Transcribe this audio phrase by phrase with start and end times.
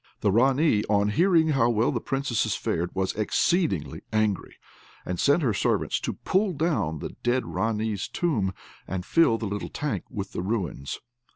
[0.21, 4.55] The Ranee, on hearing how well the Princesses fared, was exceedingly angry,
[5.05, 8.51] and sent her servants to pull down the dead Ranee's tomb,
[8.87, 10.99] and fill the little tank with the ruins.